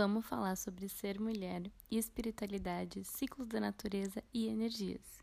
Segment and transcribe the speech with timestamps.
[0.00, 5.22] vamos falar sobre ser mulher, espiritualidade, ciclos da natureza e energias.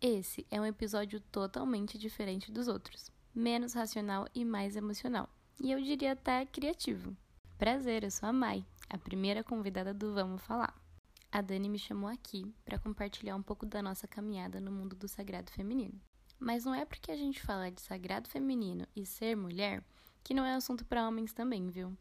[0.00, 5.28] Esse é um episódio totalmente diferente dos outros, menos racional e mais emocional,
[5.60, 7.16] e eu diria até criativo.
[7.56, 10.74] Prazer, eu sou a Mai, a primeira convidada do Vamos Falar.
[11.30, 15.06] A Dani me chamou aqui para compartilhar um pouco da nossa caminhada no mundo do
[15.06, 16.00] sagrado feminino.
[16.36, 19.84] Mas não é porque a gente fala de sagrado feminino e ser mulher
[20.24, 21.96] que não é assunto para homens também, viu?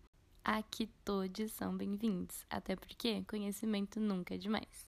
[0.48, 4.88] Aqui todos são bem-vindos, até porque conhecimento nunca é demais.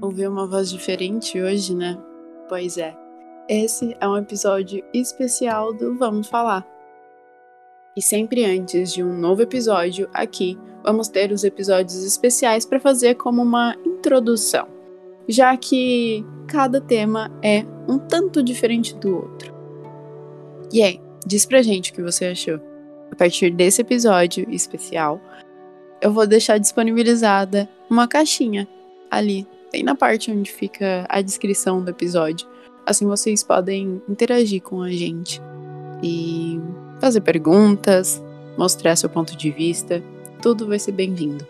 [0.00, 2.02] Ouvir uma voz diferente hoje, né?
[2.48, 2.96] Pois é.
[3.46, 6.66] Esse é um episódio especial do Vamos Falar.
[7.94, 13.16] E sempre antes de um novo episódio aqui, vamos ter os episódios especiais para fazer
[13.16, 14.66] como uma introdução,
[15.28, 19.54] já que cada tema é um tanto diferente do outro.
[20.72, 22.60] E aí, diz pra gente o que você achou.
[23.10, 25.20] A partir desse episódio especial,
[26.00, 28.66] eu vou deixar disponibilizada uma caixinha
[29.10, 32.46] ali, bem na parte onde fica a descrição do episódio.
[32.86, 35.40] Assim vocês podem interagir com a gente
[36.02, 36.60] e
[37.00, 38.22] fazer perguntas,
[38.56, 40.02] mostrar seu ponto de vista.
[40.40, 41.46] Tudo vai ser bem-vindo.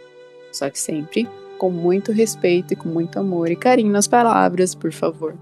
[0.51, 1.29] Só que sempre
[1.59, 5.37] com muito respeito e com muito amor e carinho nas palavras, por favor.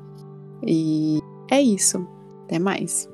[0.67, 2.07] E é isso.
[2.45, 3.09] Até mais.